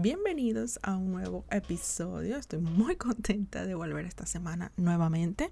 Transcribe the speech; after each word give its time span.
Bienvenidos 0.00 0.78
a 0.84 0.96
un 0.96 1.10
nuevo 1.10 1.44
episodio. 1.50 2.36
Estoy 2.36 2.60
muy 2.60 2.94
contenta 2.94 3.66
de 3.66 3.74
volver 3.74 4.04
esta 4.04 4.26
semana 4.26 4.70
nuevamente. 4.76 5.50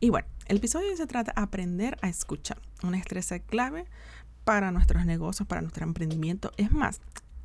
Y 0.00 0.08
bueno, 0.08 0.26
el 0.46 0.56
episodio 0.56 0.96
se 0.96 1.06
trata 1.06 1.34
de 1.34 1.42
aprender 1.42 1.98
a 2.00 2.08
escuchar, 2.08 2.56
una 2.82 2.96
estresa 2.96 3.38
clave 3.38 3.84
para 4.44 4.72
nuestros 4.72 5.04
negocios, 5.04 5.46
para 5.46 5.60
nuestro 5.60 5.84
emprendimiento. 5.84 6.52
Es 6.56 6.72
más, 6.72 7.02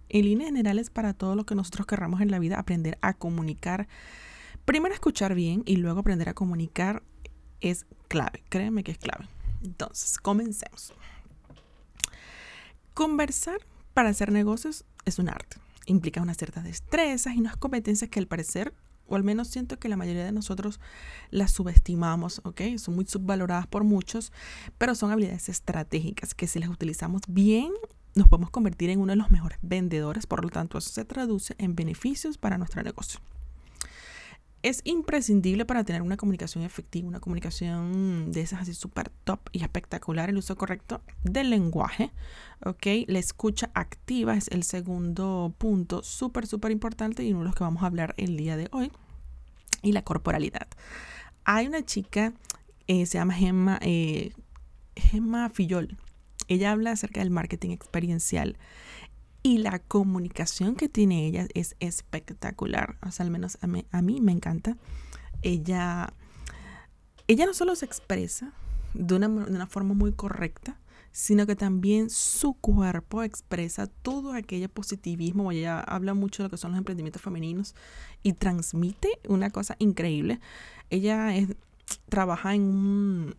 en 0.08 0.24
líneas 0.24 0.52
generales 0.52 0.90
para 0.90 1.14
todo 1.14 1.36
lo 1.36 1.46
que 1.46 1.54
nosotros 1.54 1.86
querramos 1.86 2.22
en 2.22 2.32
la 2.32 2.40
vida, 2.40 2.60
aprender 2.60 2.98
a 3.02 3.14
comunicar. 3.14 3.90
Primero 4.64 4.94
escuchar 4.94 5.36
bien 5.36 5.64
y 5.66 5.76
luego 5.76 6.00
aprender 6.00 6.30
a 6.30 6.34
comunicar 6.34 7.04
es 7.60 7.86
clave. 8.08 8.42
Créeme 8.48 8.86
que 8.86 8.94
es 8.94 9.00
clave. 9.00 9.28
Entonces, 9.66 10.18
comencemos. 10.18 10.94
Conversar 12.94 13.58
para 13.94 14.08
hacer 14.08 14.32
negocios 14.32 14.86
es 15.04 15.20
un 15.20 15.28
arte. 15.28 15.65
Implica 15.86 16.22
unas 16.22 16.38
ciertas 16.38 16.64
destrezas 16.64 17.36
y 17.36 17.40
unas 17.40 17.58
competencias 17.58 18.10
que 18.10 18.20
al 18.20 18.28
parecer, 18.28 18.74
o 19.08 19.16
al 19.16 19.24
menos 19.24 19.50
siento 19.50 19.78
que 19.78 19.90
la 19.90 19.98
mayoría 19.98 20.26
de 20.26 20.32
nosotros 20.32 20.80
las 21.30 21.52
subestimamos, 21.52 22.42
¿ok? 22.44 22.62
Son 22.78 22.96
muy 22.96 23.06
subvaloradas 23.06 23.68
por 23.68 23.84
muchos, 23.84 24.32
pero 24.78 24.96
son 24.96 25.12
habilidades 25.12 25.50
estratégicas 25.50 26.34
que 26.34 26.48
si 26.48 26.60
las 26.60 26.70
utilizamos 26.70 27.22
bien 27.28 27.72
nos 28.16 28.30
podemos 28.30 28.50
convertir 28.50 28.90
en 28.90 29.02
uno 29.02 29.12
de 29.12 29.18
los 29.18 29.30
mejores 29.30 29.60
vendedores, 29.62 30.26
por 30.26 30.42
lo 30.42 30.50
tanto 30.50 30.78
eso 30.78 30.90
se 30.90 31.04
traduce 31.04 31.54
en 31.58 31.76
beneficios 31.76 32.38
para 32.38 32.58
nuestro 32.58 32.82
negocio. 32.82 33.20
Es 34.66 34.82
imprescindible 34.84 35.64
para 35.64 35.84
tener 35.84 36.02
una 36.02 36.18
comunicación 36.18 36.64
efectiva, 36.64 37.08
una 37.08 37.20
comunicación 37.20 38.32
de 38.32 38.42
esas 38.42 38.62
así 38.62 38.74
súper 38.74 39.12
top 39.24 39.40
y 39.52 39.62
espectacular, 39.62 40.32
el 40.32 40.38
uso 40.38 40.56
correcto 40.56 41.04
del 41.22 41.52
lenguaje, 41.52 42.12
¿ok? 42.66 42.88
La 43.06 43.20
escucha 43.20 43.70
activa 43.76 44.36
es 44.36 44.48
el 44.48 44.64
segundo 44.64 45.54
punto 45.60 46.02
súper, 46.02 46.48
súper 46.48 46.72
importante 46.72 47.24
y 47.24 47.30
uno 47.30 47.42
de 47.42 47.46
los 47.46 47.54
que 47.54 47.64
vamos 47.64 47.84
a 47.84 47.86
hablar 47.86 48.16
el 48.18 48.38
día 48.38 48.58
de 48.58 48.68
hoy, 48.72 48.92
y 49.84 49.92
la 49.92 50.04
corporalidad. 50.04 50.68
Hay 51.44 51.68
una 51.68 51.86
chica, 51.86 52.34
eh, 52.88 53.06
se 53.06 53.20
llama 53.20 53.36
Gemma, 53.36 53.78
eh, 53.84 54.32
Gemma 54.96 55.52
Fillol, 55.52 55.96
ella 56.48 56.72
habla 56.72 56.94
acerca 56.94 57.20
del 57.20 57.30
marketing 57.30 57.70
experiencial 57.70 58.58
y 59.46 59.60
la 59.60 59.78
comunicación 59.78 60.76
que 60.76 60.90
tiene 60.90 61.28
ella 61.28 61.48
es 61.54 61.76
espectacular. 61.80 62.98
O 63.06 63.12
sea, 63.12 63.26
al 63.26 63.32
menos 63.32 63.60
a 63.62 64.02
mí, 64.02 64.20
me 64.20 64.32
encanta. 64.32 64.76
Ella, 65.44 66.12
ella 67.28 67.46
no 67.46 67.54
solo 67.54 67.76
se 67.76 67.86
expresa 67.86 68.54
de 68.96 69.14
una, 69.14 69.28
de 69.28 69.52
una 69.52 69.68
forma 69.68 69.94
muy 69.94 70.14
correcta, 70.14 70.80
sino 71.12 71.46
que 71.46 71.56
también 71.56 72.10
su 72.10 72.56
cuerpo 72.56 73.22
expresa 73.22 73.86
todo 73.86 74.34
aquel 74.34 74.68
positivismo. 74.68 75.52
Ella 75.52 75.80
habla 75.80 76.16
mucho 76.16 76.42
de 76.42 76.48
lo 76.48 76.50
que 76.50 76.58
son 76.58 76.72
los 76.72 76.80
emprendimientos 76.80 77.22
femeninos 77.22 77.76
y 78.24 78.34
transmite 78.34 79.20
una 79.28 79.52
cosa 79.52 79.76
increíble. 79.78 80.40
Ella 80.90 81.32
trabaja 82.10 82.56
en 82.56 82.64
un, 82.64 83.36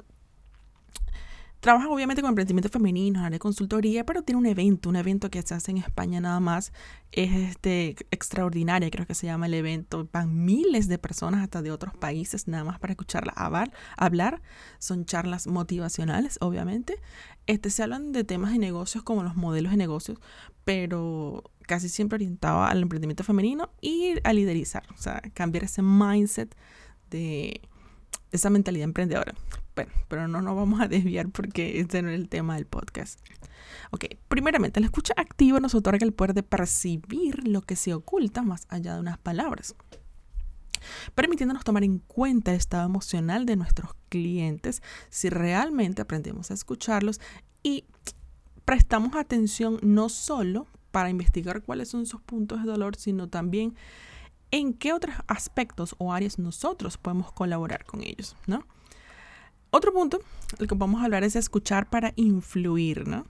Trabaja 1.66 1.88
obviamente 1.88 2.22
con 2.22 2.28
emprendimiento 2.28 2.68
femenino, 2.68 3.28
de 3.28 3.40
consultoría, 3.40 4.06
pero 4.06 4.22
tiene 4.22 4.38
un 4.38 4.46
evento, 4.46 4.88
un 4.88 4.94
evento 4.94 5.30
que 5.30 5.42
se 5.42 5.52
hace 5.52 5.72
en 5.72 5.78
España 5.78 6.20
nada 6.20 6.38
más. 6.38 6.72
Es 7.10 7.32
este 7.32 7.96
extraordinario, 8.12 8.88
creo 8.88 9.04
que 9.04 9.16
se 9.16 9.26
llama 9.26 9.46
el 9.46 9.54
evento. 9.54 10.08
Van 10.12 10.44
miles 10.44 10.86
de 10.86 10.98
personas 10.98 11.42
hasta 11.42 11.62
de 11.62 11.72
otros 11.72 11.92
países 11.96 12.46
nada 12.46 12.62
más 12.62 12.78
para 12.78 12.92
escucharla 12.92 13.32
hablar. 13.34 13.72
hablar. 13.96 14.42
Son 14.78 15.06
charlas 15.06 15.48
motivacionales, 15.48 16.38
obviamente. 16.40 17.00
Este, 17.48 17.70
se 17.70 17.82
hablan 17.82 18.12
de 18.12 18.22
temas 18.22 18.52
de 18.52 18.60
negocios 18.60 19.02
como 19.02 19.24
los 19.24 19.34
modelos 19.34 19.72
de 19.72 19.76
negocios, 19.76 20.20
pero 20.62 21.50
casi 21.62 21.88
siempre 21.88 22.14
orientado 22.14 22.62
al 22.62 22.80
emprendimiento 22.80 23.24
femenino 23.24 23.70
y 23.80 24.14
a 24.22 24.32
liderizar, 24.32 24.84
o 24.94 24.98
sea, 24.98 25.20
cambiar 25.34 25.64
ese 25.64 25.82
mindset 25.82 26.54
de 27.10 27.60
esa 28.30 28.50
mentalidad 28.50 28.84
emprendedora. 28.84 29.34
Bueno, 29.76 29.92
pero 30.08 30.26
no 30.26 30.40
nos 30.40 30.56
vamos 30.56 30.80
a 30.80 30.88
desviar 30.88 31.28
porque 31.28 31.78
este 31.80 32.02
no 32.02 32.08
es 32.08 32.16
el 32.16 32.28
tema 32.28 32.56
del 32.56 32.66
podcast. 32.66 33.20
Ok, 33.90 34.06
primeramente, 34.28 34.80
la 34.80 34.86
escucha 34.86 35.12
activa 35.16 35.60
nos 35.60 35.74
otorga 35.74 36.04
el 36.04 36.12
poder 36.12 36.34
de 36.34 36.42
percibir 36.42 37.46
lo 37.46 37.60
que 37.60 37.76
se 37.76 37.92
oculta 37.94 38.42
más 38.42 38.66
allá 38.70 38.94
de 38.94 39.00
unas 39.00 39.18
palabras, 39.18 39.74
permitiéndonos 41.14 41.62
tomar 41.62 41.84
en 41.84 41.98
cuenta 41.98 42.52
el 42.52 42.56
estado 42.56 42.86
emocional 42.86 43.44
de 43.44 43.56
nuestros 43.56 43.92
clientes 44.08 44.82
si 45.10 45.28
realmente 45.28 46.02
aprendemos 46.02 46.50
a 46.50 46.54
escucharlos 46.54 47.20
y 47.62 47.84
prestamos 48.64 49.14
atención 49.14 49.78
no 49.82 50.08
solo 50.08 50.66
para 50.90 51.10
investigar 51.10 51.62
cuáles 51.62 51.88
son 51.88 52.06
sus 52.06 52.22
puntos 52.22 52.62
de 52.62 52.70
dolor, 52.70 52.96
sino 52.96 53.28
también 53.28 53.74
en 54.50 54.72
qué 54.72 54.92
otros 54.92 55.14
aspectos 55.26 55.94
o 55.98 56.12
áreas 56.12 56.38
nosotros 56.38 56.96
podemos 56.96 57.30
colaborar 57.32 57.84
con 57.84 58.02
ellos, 58.02 58.36
¿no? 58.46 58.64
Otro 59.76 59.92
punto 59.92 60.20
del 60.58 60.68
que 60.68 60.74
vamos 60.74 61.02
a 61.02 61.04
hablar 61.04 61.22
es 61.22 61.36
escuchar 61.36 61.90
para 61.90 62.14
influir, 62.16 63.06
¿no? 63.06 63.26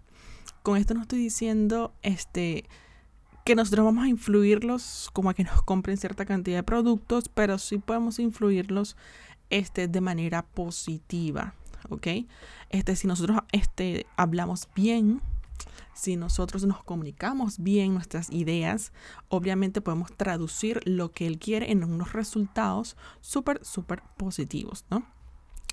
Con 0.63 0.77
esto 0.77 0.95
no 0.95 1.03
estoy 1.03 1.19
diciendo 1.19 1.93
este, 2.03 2.69
que 3.45 3.57
nosotros 3.57 3.85
vamos 3.85 4.05
a 4.05 4.09
influirlos 4.09 5.11
como 5.13 5.29
a 5.29 5.35
que 5.35 5.43
nos 5.43 5.61
compren 5.63 5.97
cierta 5.97 6.25
cantidad 6.25 6.59
de 6.59 6.63
productos, 6.63 7.29
pero 7.29 7.59
sí 7.59 7.79
podemos 7.79 8.21
influirlos 8.21 8.97
este, 9.51 9.89
de 9.89 10.01
manera 10.01 10.47
positiva, 10.47 11.55
¿ok? 11.89 12.07
Este, 12.71 12.95
si 12.95 13.09
nosotros 13.09 13.41
este, 13.51 14.07
hablamos 14.17 14.69
bien, 14.77 15.23
si 15.95 16.15
nosotros 16.15 16.65
nos 16.65 16.85
comunicamos 16.85 17.59
bien 17.59 17.93
nuestras 17.93 18.31
ideas, 18.31 18.93
obviamente 19.31 19.81
podemos 19.81 20.17
traducir 20.17 20.81
lo 20.85 21.11
que 21.11 21.27
él 21.27 21.41
quiere 21.41 21.73
en 21.73 21.83
unos 21.83 22.13
resultados 22.13 22.97
súper, 23.21 23.65
súper 23.65 24.05
positivos, 24.17 24.85
¿no? 24.91 25.16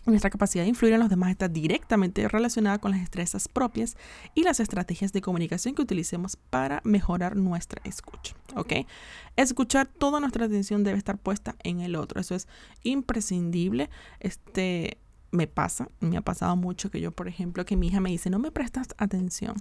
Nuestra 0.05 0.29
capacidad 0.29 0.63
de 0.63 0.69
influir 0.69 0.93
en 0.93 0.99
los 0.99 1.09
demás 1.09 1.31
está 1.31 1.47
directamente 1.47 2.27
relacionada 2.27 2.77
con 2.79 2.91
las 2.91 2.99
destrezas 2.99 3.47
propias 3.47 3.95
y 4.35 4.43
las 4.43 4.59
estrategias 4.59 5.13
de 5.13 5.21
comunicación 5.21 5.75
que 5.75 5.81
utilicemos 5.81 6.35
para 6.35 6.81
mejorar 6.83 7.37
nuestra 7.37 7.81
escucha. 7.85 8.35
¿Ok? 8.55 8.73
Escuchar 9.37 9.87
toda 9.87 10.19
nuestra 10.19 10.45
atención 10.45 10.83
debe 10.83 10.97
estar 10.97 11.17
puesta 11.17 11.55
en 11.63 11.79
el 11.79 11.95
otro. 11.95 12.19
Eso 12.19 12.35
es 12.35 12.47
imprescindible. 12.83 13.89
Este 14.19 14.97
me 15.31 15.47
pasa, 15.47 15.87
me 15.99 16.17
ha 16.17 16.21
pasado 16.21 16.55
mucho 16.55 16.91
que 16.91 17.01
yo, 17.01 17.11
por 17.11 17.27
ejemplo, 17.27 17.65
que 17.65 17.75
mi 17.75 17.87
hija 17.87 17.99
me 17.99 18.11
dice, 18.11 18.29
no 18.29 18.39
me 18.39 18.51
prestas 18.51 18.89
atención 18.97 19.55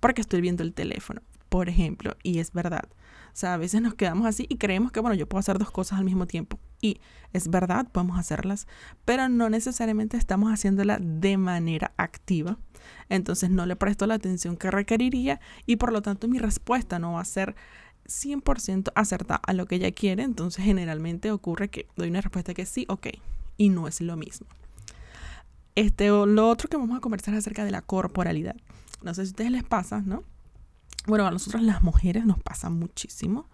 porque 0.00 0.20
estoy 0.20 0.40
viendo 0.40 0.62
el 0.62 0.74
teléfono, 0.74 1.22
por 1.48 1.68
ejemplo, 1.68 2.16
y 2.22 2.38
es 2.38 2.52
verdad. 2.52 2.88
O 3.28 3.36
sea, 3.36 3.54
a 3.54 3.56
veces 3.56 3.82
nos 3.82 3.94
quedamos 3.94 4.26
así 4.26 4.46
y 4.48 4.56
creemos 4.56 4.92
que, 4.92 5.00
bueno, 5.00 5.14
yo 5.14 5.28
puedo 5.28 5.40
hacer 5.40 5.58
dos 5.58 5.70
cosas 5.70 5.98
al 5.98 6.04
mismo 6.04 6.26
tiempo. 6.26 6.58
Y 6.80 7.00
es 7.32 7.48
verdad, 7.48 7.88
podemos 7.90 8.18
hacerlas, 8.18 8.66
pero 9.04 9.28
no 9.28 9.50
necesariamente 9.50 10.16
estamos 10.16 10.52
haciéndola 10.52 10.98
de 11.00 11.36
manera 11.36 11.92
activa. 11.96 12.58
Entonces 13.08 13.50
no 13.50 13.66
le 13.66 13.76
presto 13.76 14.06
la 14.06 14.14
atención 14.14 14.56
que 14.56 14.70
requeriría 14.70 15.40
y 15.66 15.76
por 15.76 15.92
lo 15.92 16.02
tanto 16.02 16.28
mi 16.28 16.38
respuesta 16.38 16.98
no 16.98 17.14
va 17.14 17.20
a 17.20 17.24
ser 17.24 17.54
100% 18.06 18.92
acertada 18.94 19.40
a 19.46 19.52
lo 19.52 19.66
que 19.66 19.76
ella 19.76 19.92
quiere. 19.92 20.22
Entonces 20.22 20.64
generalmente 20.64 21.30
ocurre 21.30 21.68
que 21.68 21.86
doy 21.96 22.08
una 22.08 22.20
respuesta 22.20 22.54
que 22.54 22.66
sí, 22.66 22.86
ok, 22.88 23.08
y 23.56 23.68
no 23.68 23.88
es 23.88 24.00
lo 24.00 24.16
mismo. 24.16 24.46
Este, 25.74 26.08
lo 26.08 26.48
otro 26.48 26.68
que 26.68 26.76
vamos 26.76 26.96
a 26.96 27.00
conversar 27.00 27.34
es 27.34 27.38
acerca 27.38 27.64
de 27.64 27.70
la 27.70 27.82
corporalidad. 27.82 28.56
No 29.02 29.14
sé 29.14 29.24
si 29.24 29.28
a 29.28 29.32
ustedes 29.32 29.50
les 29.50 29.64
pasa, 29.64 30.00
¿no? 30.00 30.24
Bueno, 31.06 31.26
a 31.26 31.30
nosotros 31.30 31.62
las 31.62 31.82
mujeres 31.82 32.26
nos 32.26 32.38
pasa 32.42 32.68
muchísimo 32.68 33.48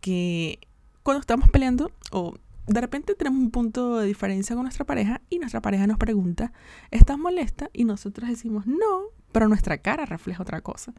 que 0.00 0.60
cuando 1.02 1.20
estamos 1.20 1.48
peleando 1.48 1.90
o 2.12 2.34
de 2.66 2.80
repente 2.80 3.14
tenemos 3.14 3.40
un 3.40 3.50
punto 3.50 3.98
de 3.98 4.06
diferencia 4.06 4.54
con 4.54 4.64
nuestra 4.64 4.84
pareja 4.84 5.20
y 5.28 5.38
nuestra 5.38 5.60
pareja 5.60 5.86
nos 5.86 5.98
pregunta, 5.98 6.52
¿estás 6.90 7.18
molesta? 7.18 7.68
Y 7.72 7.84
nosotros 7.84 8.28
decimos, 8.28 8.66
no, 8.66 9.06
pero 9.32 9.48
nuestra 9.48 9.78
cara 9.78 10.06
refleja 10.06 10.42
otra 10.42 10.60
cosa. 10.60 10.92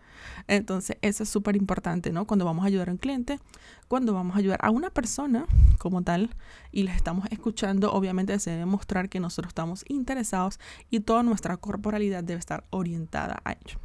Entonces, 0.47 0.97
eso 1.01 1.23
es 1.23 1.29
súper 1.29 1.56
importante, 1.56 2.11
¿no? 2.11 2.25
Cuando 2.25 2.45
vamos 2.45 2.63
a 2.63 2.67
ayudar 2.67 2.90
a 2.90 2.91
un 2.91 2.97
cliente, 2.97 3.40
cuando 3.87 4.14
vamos 4.14 4.35
a 4.35 4.40
ayudar 4.40 4.59
a 4.64 4.70
una 4.70 4.90
persona 4.90 5.46
como 5.78 6.02
tal 6.02 6.35
y 6.72 6.84
les 6.84 6.96
estamos 6.96 7.25
escuchando, 7.31 7.93
obviamente 7.93 8.37
se 8.40 8.52
debe 8.52 8.66
mostrar 8.66 9.08
que 9.08 9.20
nosotros 9.20 9.52
estamos 9.52 9.85
interesados 9.87 10.59
y 10.90 11.02
toda 11.02 11.23
nuestra 11.23 11.58
corporalidad 11.58 12.23
debe 12.23 12.40
estar 12.40 12.66
orientada 12.70 13.41
a 13.46 13.53
ello. 13.53 13.79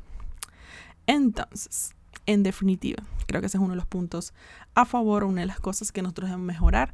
Entonces, 1.06 1.94
en 2.26 2.42
definitiva, 2.42 3.04
creo 3.26 3.40
que 3.40 3.48
ese 3.48 3.58
es 3.58 3.62
uno 3.62 3.70
de 3.70 3.76
los 3.76 3.86
puntos 3.86 4.32
a 4.74 4.84
favor, 4.84 5.24
una 5.24 5.40
de 5.40 5.46
las 5.46 5.60
cosas 5.60 5.92
que 5.92 6.02
nosotros 6.02 6.28
debemos 6.28 6.46
mejorar. 6.46 6.92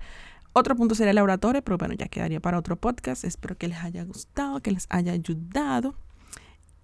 Otro 0.54 0.76
punto 0.76 0.94
sería 0.94 1.10
el 1.10 1.16
laboratorio, 1.16 1.62
pero 1.62 1.78
bueno, 1.78 1.94
ya 1.94 2.08
quedaría 2.08 2.40
para 2.40 2.58
otro 2.58 2.76
podcast. 2.76 3.24
Espero 3.24 3.56
que 3.56 3.68
les 3.68 3.78
haya 3.78 4.04
gustado, 4.04 4.60
que 4.60 4.70
les 4.70 4.86
haya 4.90 5.12
ayudado 5.12 5.94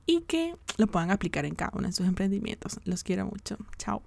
y 0.06 0.23
que 0.23 0.56
lo 0.79 0.87
puedan 0.87 1.11
aplicar 1.11 1.45
en 1.45 1.55
cada 1.55 1.73
uno 1.75 1.87
de 1.87 1.93
sus 1.93 2.06
emprendimientos. 2.06 2.81
Los 2.85 3.05
quiero 3.05 3.27
mucho. 3.27 3.59
Chao. 3.77 4.03